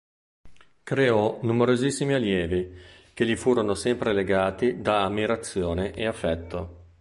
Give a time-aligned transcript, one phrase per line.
[0.81, 2.75] Creò numerosissimi allievi,
[3.13, 6.85] che gli furono sempre legati da ammirazione e affetto.